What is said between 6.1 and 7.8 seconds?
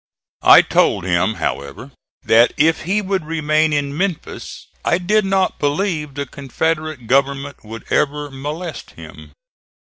the Confederate government